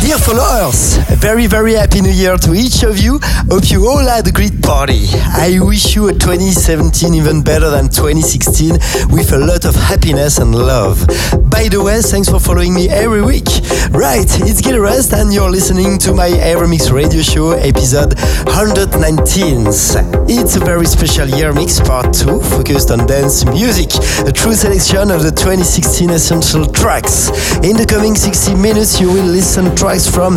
Dear 0.00 0.18
followers, 0.18 0.96
a 1.10 1.16
very 1.16 1.46
very 1.46 1.74
happy 1.74 2.00
new 2.00 2.10
year 2.10 2.36
to 2.38 2.54
each 2.54 2.82
of 2.82 2.98
you. 2.98 3.20
Hope 3.50 3.70
you 3.70 3.86
all 3.86 3.98
had 3.98 4.26
a 4.26 4.32
great 4.32 4.60
party. 4.62 5.06
I 5.14 5.58
wish 5.60 5.94
you 5.94 6.08
a 6.08 6.12
2017 6.12 7.14
even 7.14 7.42
better 7.42 7.70
than 7.70 7.84
2016 7.88 8.72
with 9.14 9.32
a 9.32 9.38
lot 9.38 9.64
of 9.64 9.76
happiness 9.76 10.38
and 10.38 10.54
love. 10.54 11.06
By 11.50 11.68
the 11.68 11.80
way, 11.84 12.00
thanks 12.00 12.28
for 12.28 12.40
following 12.40 12.74
me 12.74 12.88
every 12.88 13.22
week. 13.22 13.46
Right, 13.92 14.26
it's 14.42 14.60
Gil 14.60 14.76
Everest 14.76 15.12
and 15.12 15.32
you're 15.32 15.50
listening 15.50 15.98
to 15.98 16.14
my 16.14 16.30
Evermix 16.30 16.90
radio 16.90 17.22
show 17.22 17.52
episode 17.52 18.18
119. 18.50 19.66
It's 20.26 20.56
a 20.56 20.60
very 20.60 20.86
special 20.86 21.28
year 21.28 21.52
mix 21.52 21.78
part 21.78 22.12
2 22.12 22.40
focused 22.56 22.90
on 22.90 23.06
dance 23.06 23.44
music, 23.44 23.94
a 24.26 24.32
true 24.32 24.54
selection 24.54 25.10
of 25.10 25.22
the 25.22 25.30
2016 25.30 26.10
essential 26.10 26.66
tracks. 26.66 27.28
In 27.62 27.76
the 27.76 27.86
coming 27.86 28.16
60 28.16 28.54
minutes 28.54 29.00
you 29.00 29.08
will 29.12 29.26
listen 29.26 29.59
tracks 29.76 30.08
from 30.08 30.36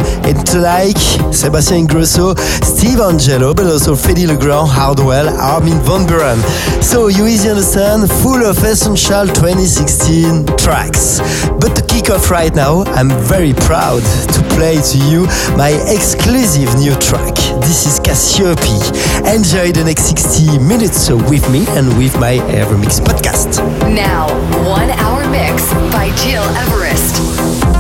Like, 0.54 0.98
Sebastian 1.34 1.88
Ingrosso, 1.88 2.38
Steve 2.64 3.00
Angello, 3.00 3.56
but 3.56 3.66
also 3.66 3.96
Fedde 3.96 4.28
Le 4.28 4.36
Grand, 4.36 4.70
Hardwell, 4.70 5.30
Armin 5.30 5.80
van 5.82 6.06
Buuren. 6.06 6.40
So 6.82 7.08
you 7.08 7.28
easily 7.28 7.52
understand, 7.52 8.10
full 8.22 8.46
of 8.46 8.58
essential 8.64 9.26
2016 9.28 10.46
tracks. 10.58 11.22
But 11.60 11.76
to 11.76 11.82
kick 11.88 12.10
off 12.10 12.30
right 12.30 12.54
now, 12.54 12.84
I'm 12.94 13.10
very 13.28 13.54
proud 13.54 14.04
to 14.34 14.40
play 14.56 14.82
to 14.82 14.98
you 15.10 15.26
my 15.58 15.72
exclusive 15.88 16.70
new 16.78 16.96
track. 17.00 17.36
This 17.62 17.86
is 17.86 18.00
Cassiope. 18.00 18.60
Enjoy 19.34 19.72
the 19.72 19.84
next 19.86 20.04
60 20.10 20.60
minutes 20.60 21.10
with 21.10 21.50
me 21.50 21.66
and 21.70 21.88
with 21.98 22.14
my 22.20 22.38
Evermix 22.54 23.00
podcast. 23.00 23.58
Now, 23.94 24.28
one 24.68 24.90
hour 24.92 25.28
mix 25.30 25.74
by 25.92 26.14
Gil 26.24 26.44
Everest. 26.62 27.73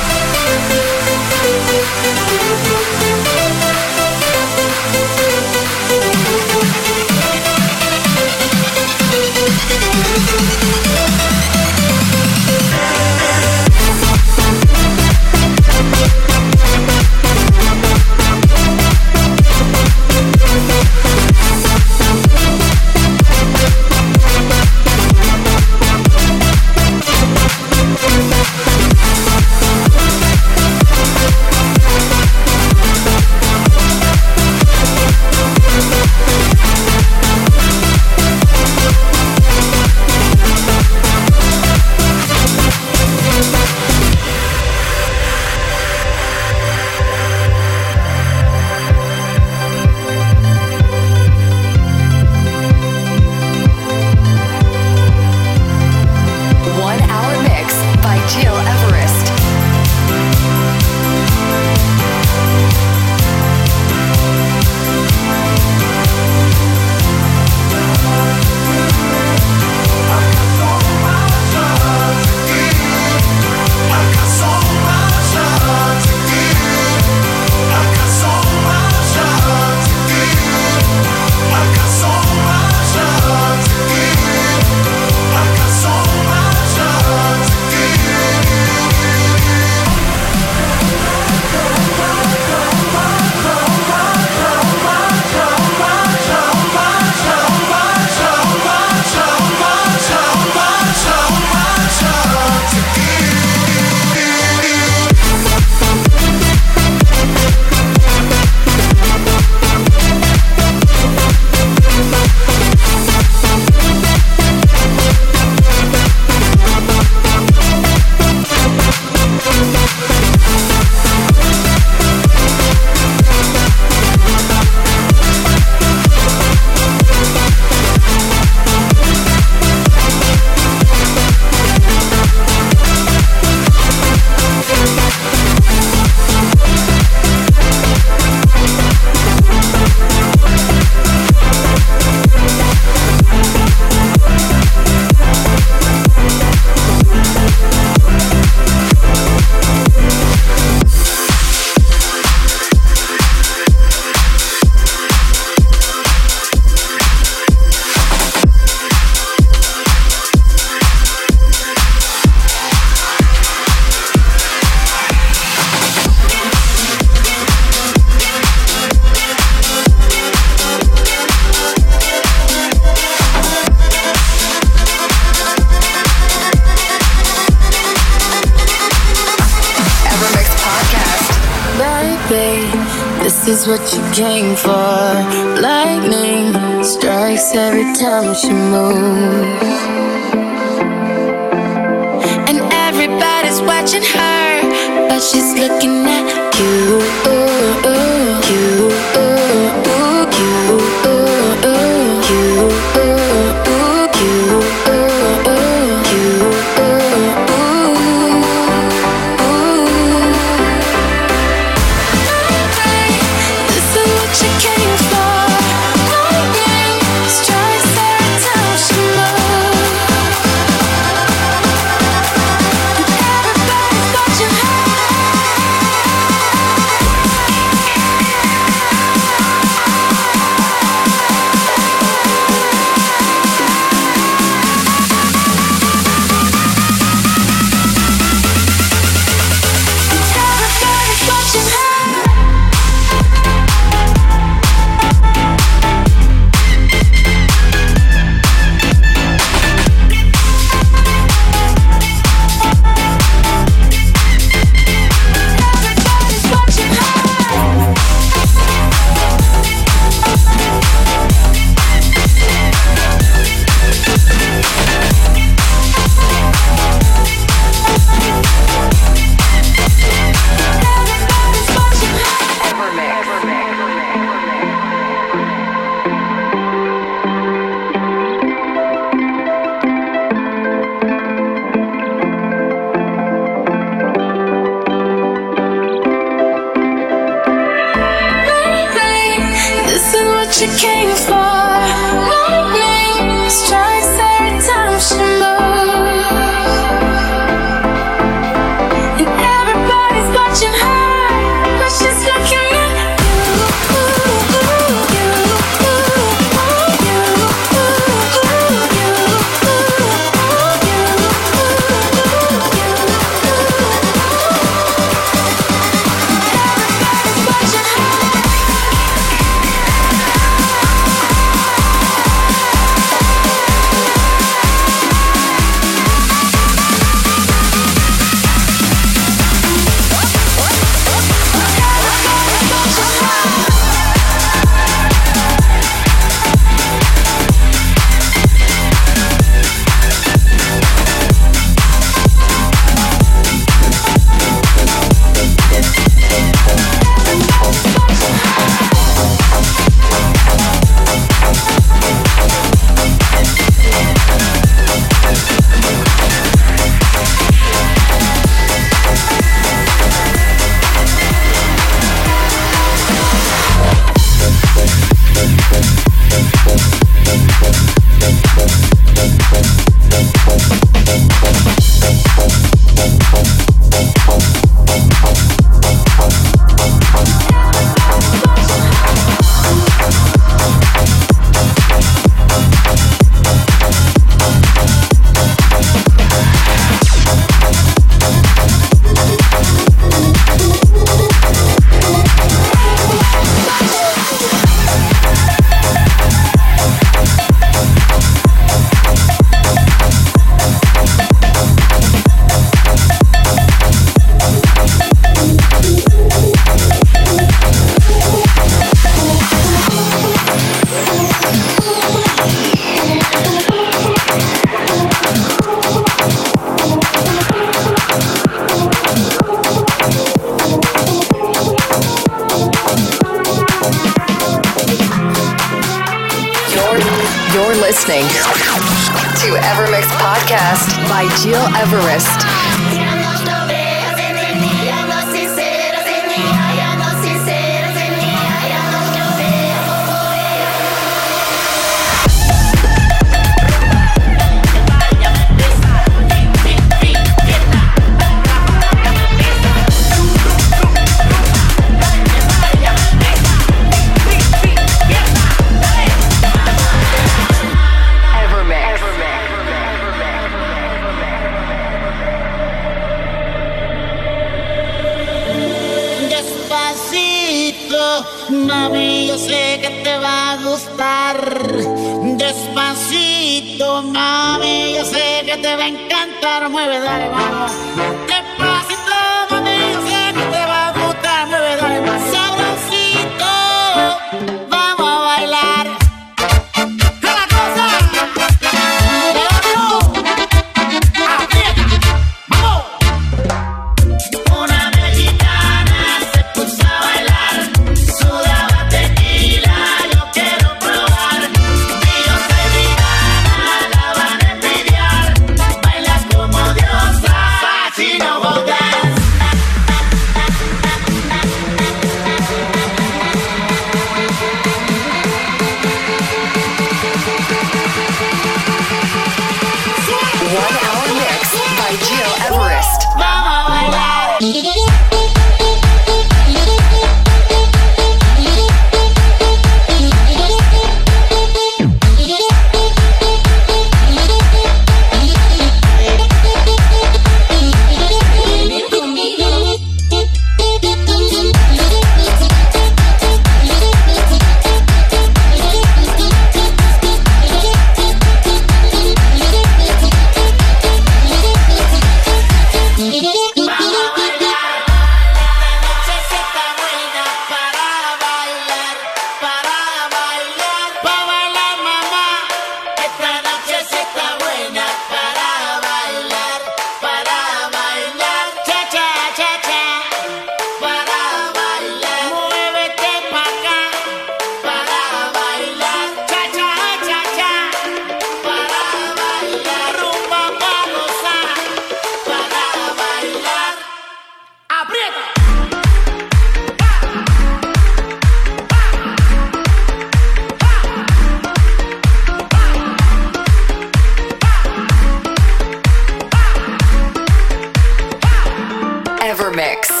Evermix. 599.51 600.00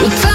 Yeah. 0.00 0.31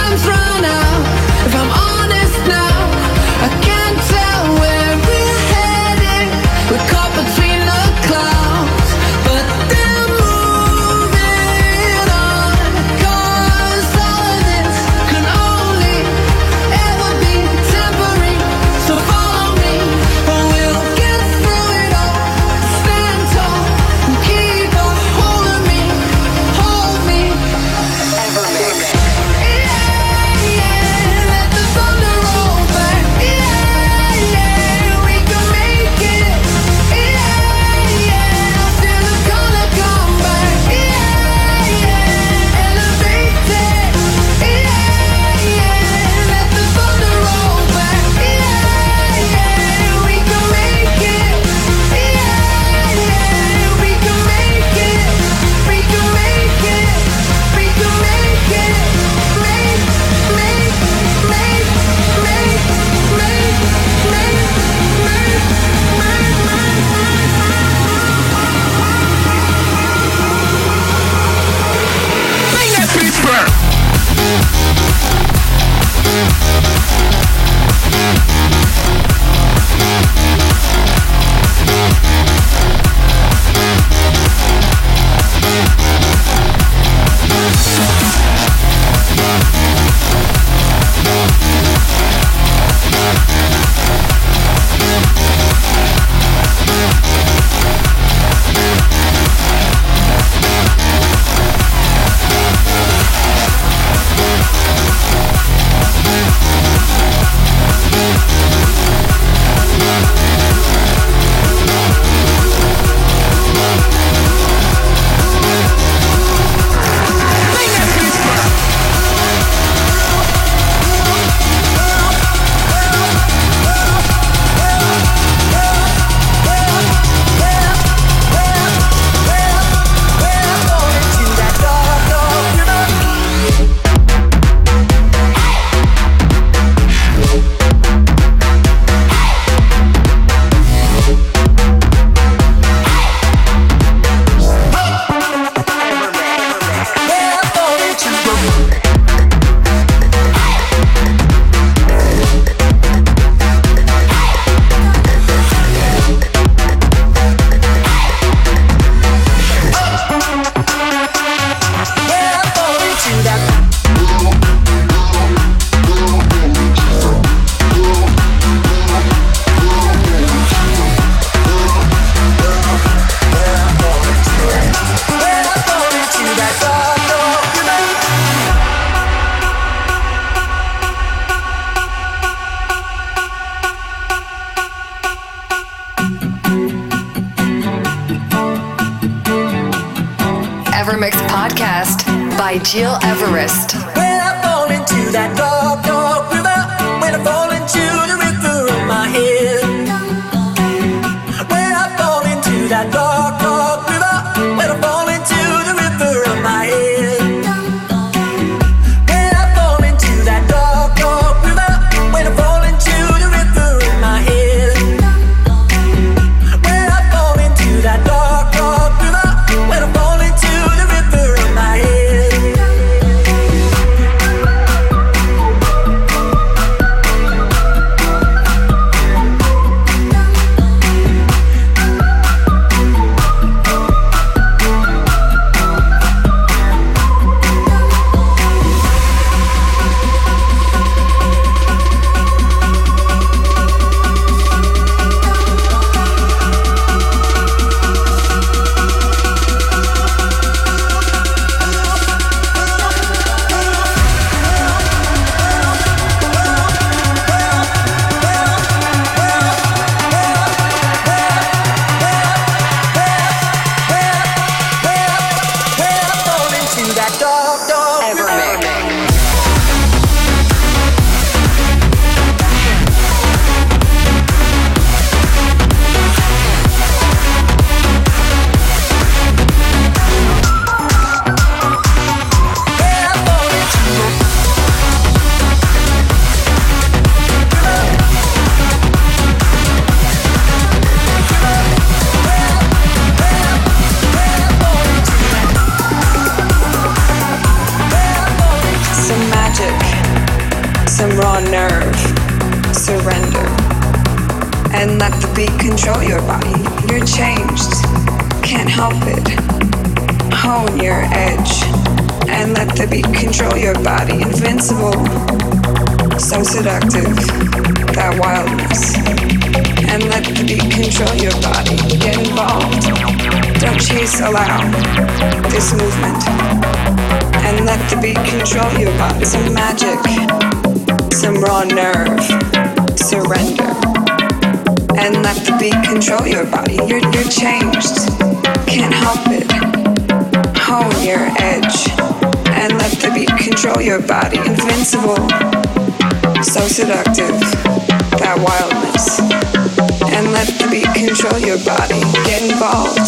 Control 351.19 351.41
your 351.41 351.57
body. 351.65 351.99
Get 352.25 352.43
involved. 352.43 353.07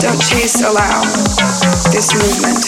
Don't 0.00 0.20
chase, 0.22 0.62
allow 0.62 1.02
this 1.90 2.14
movement. 2.14 2.62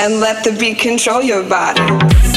And 0.00 0.18
let 0.20 0.42
the 0.42 0.50
beat 0.58 0.80
control 0.80 1.22
your 1.22 1.48
body. 1.48 2.35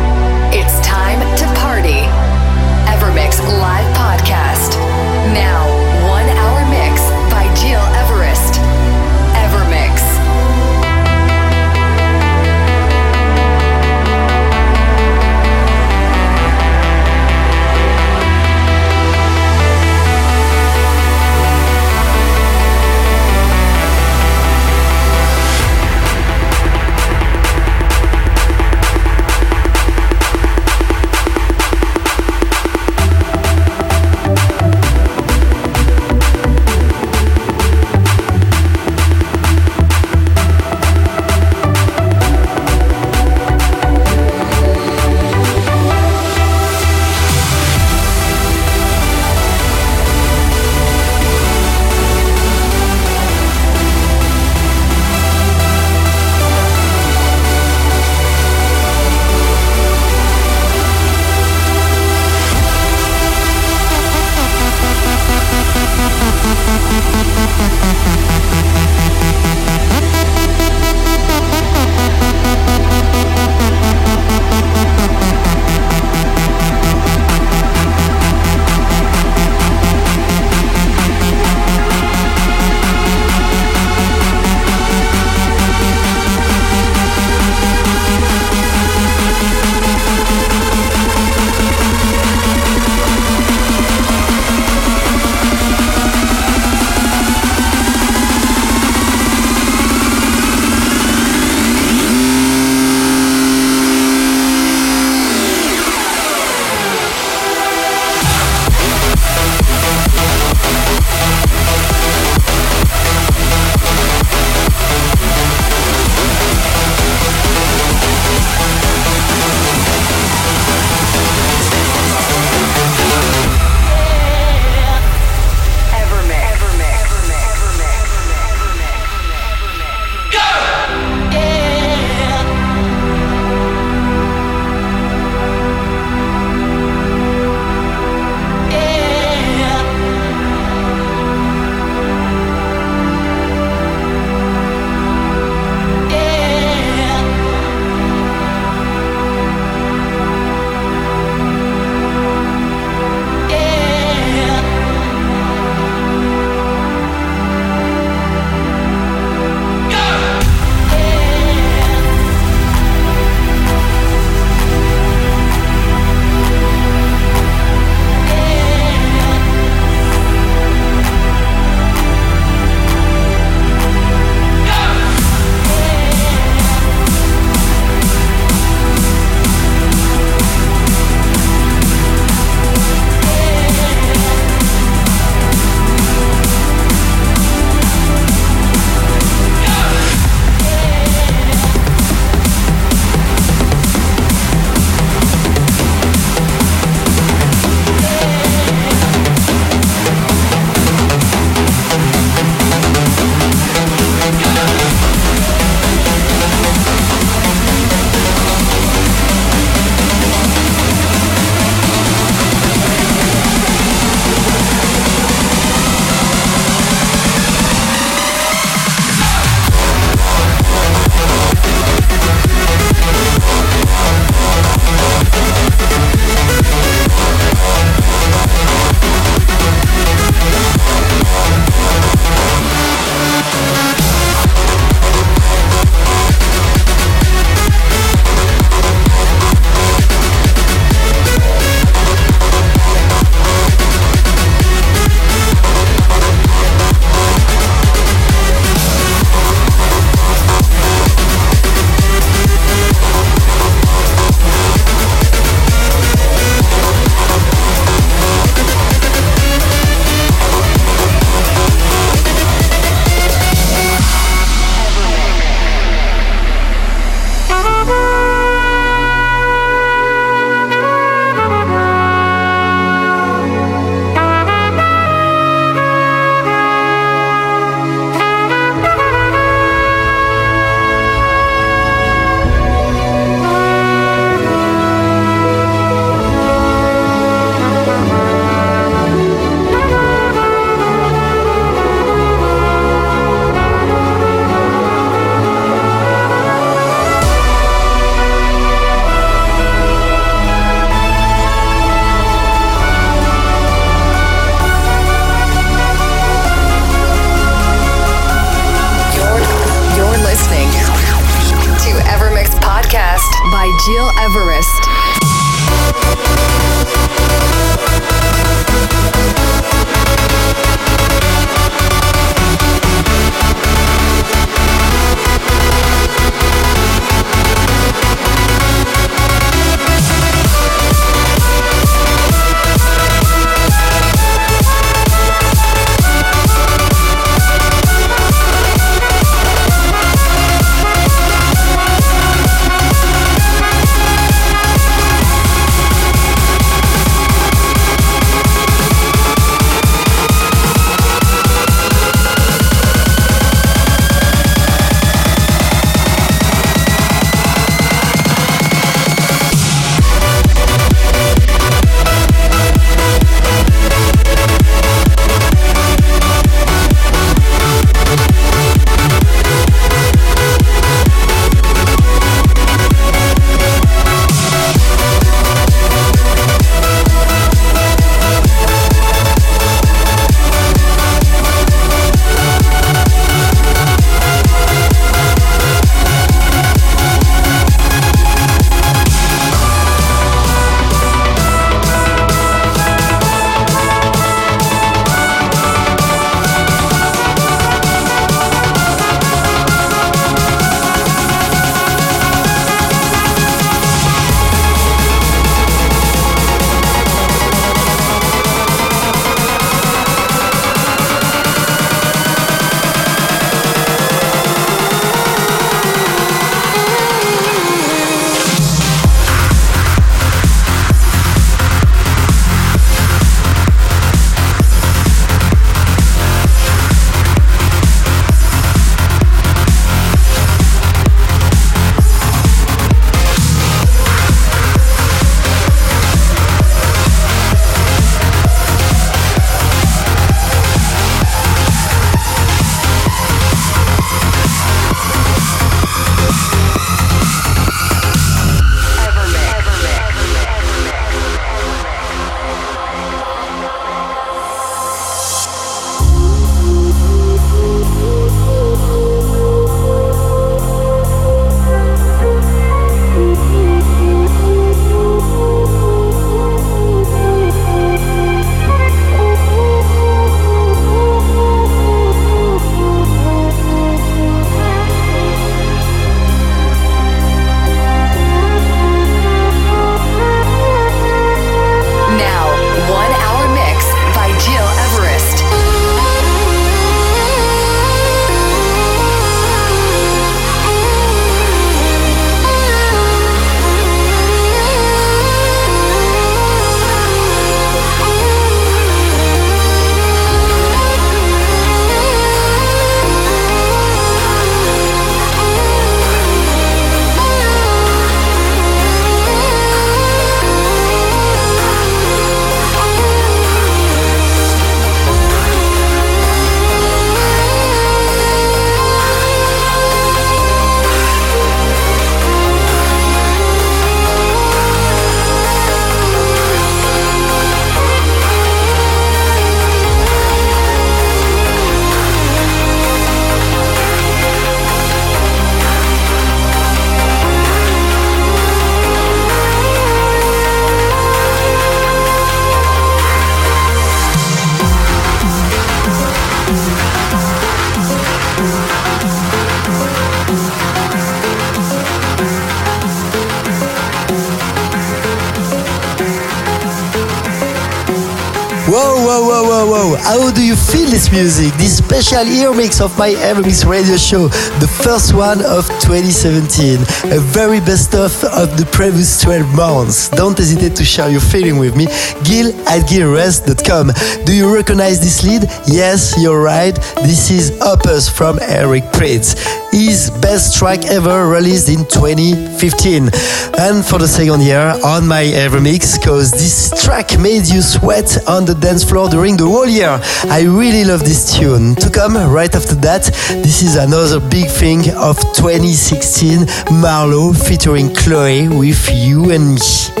Music? 561.11 561.53
This 561.55 561.77
special 561.77 562.25
ear 562.25 562.53
mix 562.53 562.79
of 562.79 562.97
my 562.97 563.09
Evermix 563.09 563.65
radio 563.65 563.97
show, 563.97 564.27
the 564.59 564.67
first 564.83 565.13
one 565.13 565.39
of 565.45 565.67
2017. 565.81 566.79
A 567.11 567.19
very 567.19 567.59
best 567.59 567.93
of 567.93 568.11
of 568.25 568.57
the 568.57 568.65
previous 568.71 569.21
12 569.21 569.53
months. 569.53 570.09
Don't 570.09 570.37
hesitate 570.37 570.75
to 570.77 570.85
share 570.85 571.09
your 571.09 571.21
feeling 571.21 571.57
with 571.57 571.75
me. 571.75 571.85
Gil 572.23 572.49
at 572.67 572.87
gileverest.com. 572.87 573.91
Do 574.25 574.33
you 574.33 574.53
recognize 574.53 574.99
this 574.99 575.23
lead? 575.23 575.43
Yes, 575.67 576.15
you're 576.17 576.41
right. 576.41 576.75
This 577.03 577.29
is 577.29 577.59
Opus 577.61 578.07
from 578.09 578.39
Eric 578.41 578.83
Prydz. 578.85 579.60
His 579.71 580.09
best 580.21 580.57
track 580.57 580.85
ever 580.85 581.27
released 581.27 581.69
in 581.69 581.85
2015. 581.85 583.09
And 583.57 583.85
for 583.85 583.99
the 583.99 584.07
second 584.07 584.41
year 584.41 584.73
on 584.83 585.07
my 585.07 585.23
Evermix, 585.23 586.01
cause 586.03 586.31
this 586.31 586.71
track 586.83 587.17
made 587.19 587.47
you 587.47 587.61
sweat 587.61 588.17
on 588.27 588.45
the 588.45 588.53
dance 588.55 588.83
floor 588.83 589.09
during 589.09 589.37
the 589.37 589.45
whole 589.45 589.67
year. 589.67 589.99
I 590.25 590.43
really 590.43 590.83
love 590.83 591.01
this 591.01 591.37
tune. 591.37 591.75
To 591.75 591.89
come 591.89 592.15
right 592.15 592.53
after 592.53 592.75
that, 592.75 593.03
this 593.43 593.63
is 593.63 593.75
another 593.75 594.19
big 594.19 594.49
thing 594.49 594.81
of 594.95 595.17
2016, 595.33 596.45
Marlowe 596.81 597.33
featuring 597.33 597.93
Chloe 597.95 598.49
with 598.49 598.89
you 598.93 599.31
and 599.31 599.55
me. 599.55 600.00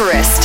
Everest. 0.00 0.39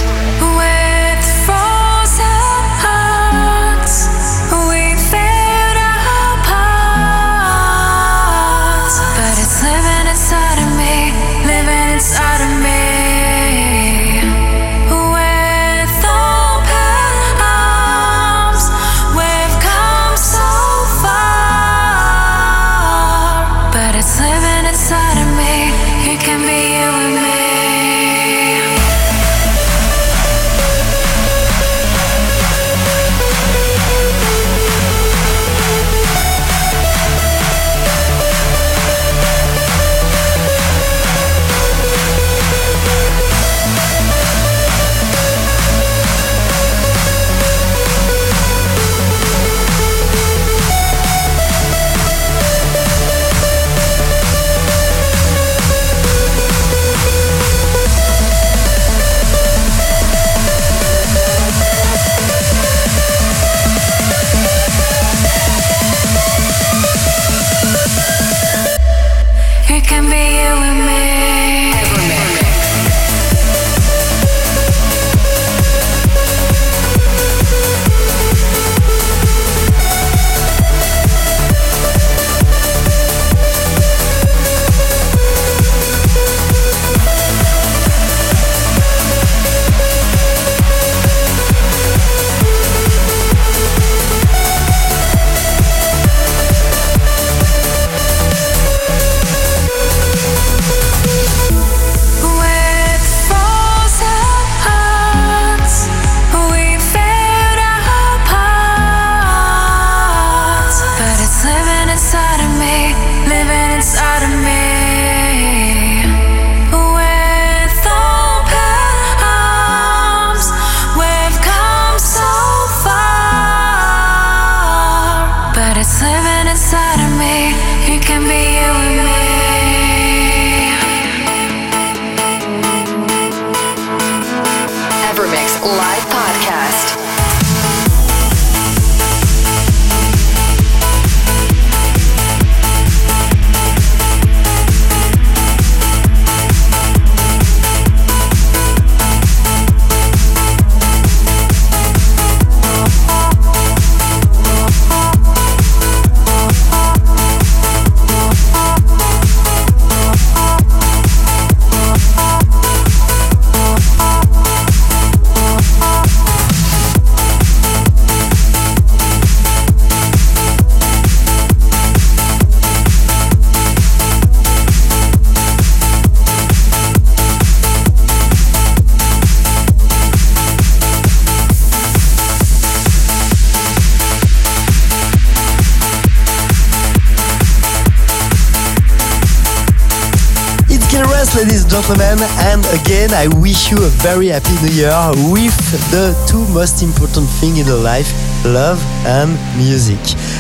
I 193.26 193.28
wish 193.40 193.72
you 193.72 193.78
a 193.78 193.90
very 194.06 194.28
happy 194.28 194.54
new 194.62 194.72
year 194.72 194.94
with 195.34 195.58
the 195.90 196.14
two 196.30 196.46
most 196.54 196.84
important 196.84 197.28
things 197.42 197.58
in 197.58 197.84
life 197.84 198.14
love 198.46 198.78
and 199.08 199.34
music. 199.58 199.98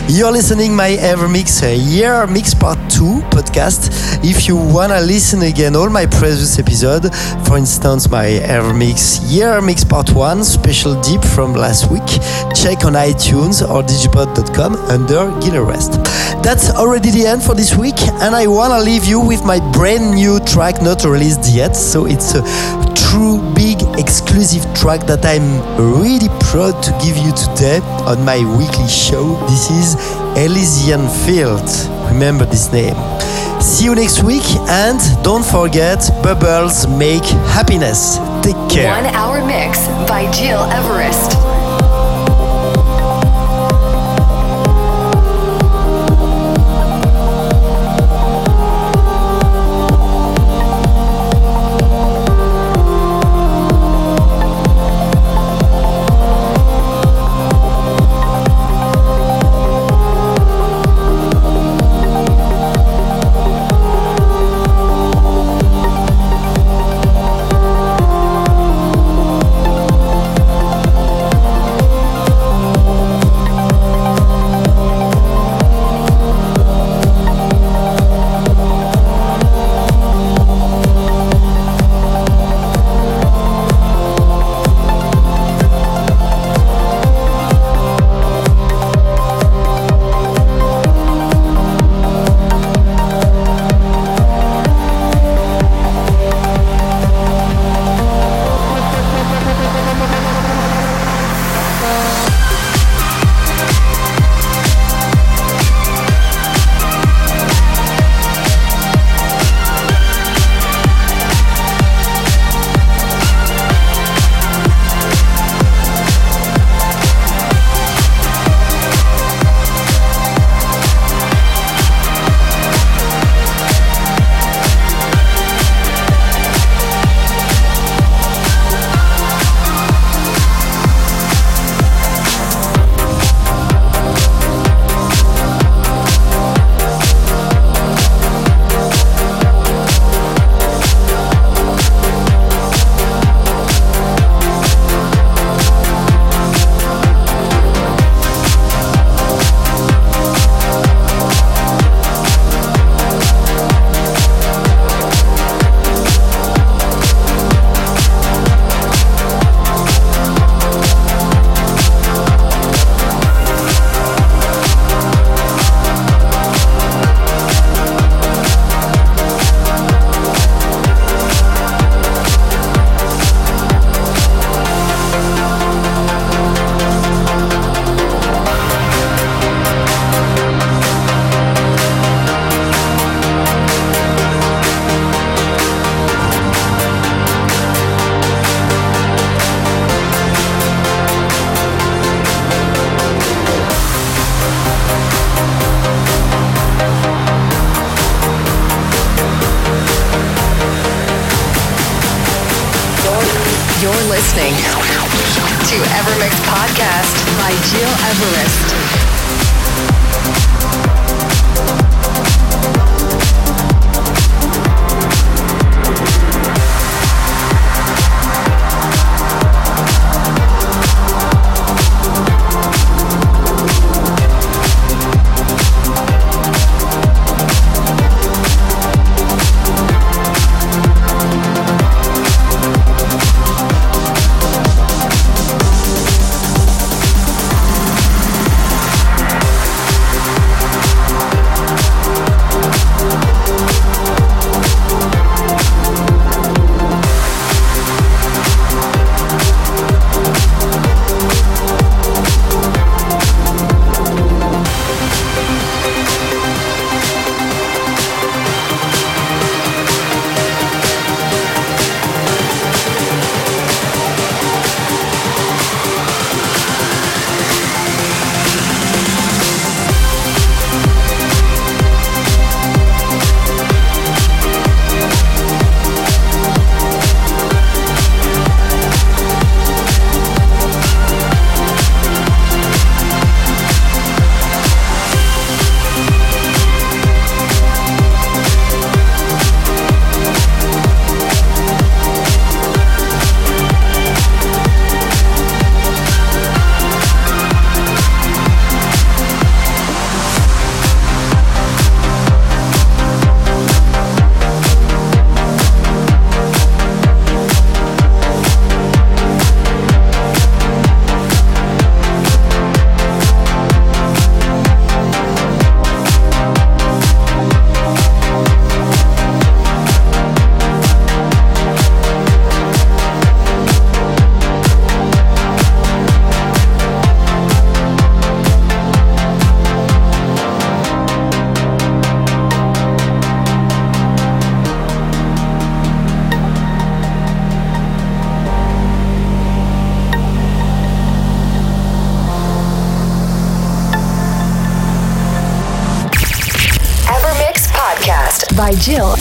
You're 0.07 0.31
listening 0.31 0.75
my 0.75 0.91
Evermix 0.91 1.31
Mix 1.31 1.63
Year 1.63 2.27
Mix 2.27 2.53
Part 2.53 2.77
2 2.91 3.21
podcast. 3.31 3.89
If 4.23 4.47
you 4.47 4.55
wanna 4.55 5.01
listen 5.01 5.41
again 5.41 5.75
all 5.75 5.89
my 5.89 6.05
previous 6.05 6.59
episode, 6.59 7.13
for 7.45 7.57
instance 7.57 8.07
my 8.09 8.27
Ever 8.27 8.71
Mix 8.71 9.19
Year 9.23 9.61
Mix 9.61 9.83
Part 9.83 10.13
1 10.13 10.43
special 10.43 11.01
deep 11.01 11.23
from 11.23 11.53
last 11.53 11.89
week, 11.89 12.05
check 12.53 12.85
on 12.85 12.93
iTunes 12.93 13.67
or 13.67 13.81
digipod.com 13.81 14.75
under 14.91 15.31
Gil 15.41 15.55
Everest. 15.55 15.93
That's 16.43 16.69
already 16.69 17.09
the 17.09 17.25
end 17.25 17.41
for 17.41 17.55
this 17.55 17.75
week, 17.75 17.99
and 18.21 18.35
I 18.35 18.45
wanna 18.45 18.79
leave 18.79 19.05
you 19.05 19.19
with 19.19 19.43
my 19.43 19.59
brand 19.73 20.13
new 20.13 20.39
track 20.41 20.83
not 20.83 21.03
released 21.03 21.49
yet, 21.51 21.75
so 21.75 22.05
it's 22.05 22.35
a 22.35 22.43
true 22.93 23.41
big 23.55 23.81
exclusive 23.97 24.63
track 24.73 25.05
that 25.07 25.25
I'm 25.25 25.61
really 26.01 26.29
proud 26.39 26.81
to 26.83 26.91
give 27.03 27.17
you 27.17 27.31
today 27.33 27.79
on 28.05 28.23
my 28.23 28.39
weekly 28.57 28.87
show. 28.87 29.35
This 29.47 29.69
is 29.71 29.95
Elysian 30.37 31.07
Field. 31.25 31.67
Remember 32.11 32.45
this 32.45 32.71
name. 32.71 32.95
See 33.61 33.85
you 33.85 33.95
next 33.95 34.23
week, 34.23 34.45
and 34.67 34.99
don't 35.23 35.45
forget, 35.45 35.99
bubbles 36.21 36.87
make 36.87 37.23
happiness. 37.55 38.17
Take 38.43 38.59
care. 38.69 38.91
One 38.91 39.05
hour 39.15 39.45
mix 39.45 39.87
by 40.07 40.29
Gil 40.31 40.59
Everest. 40.71 41.54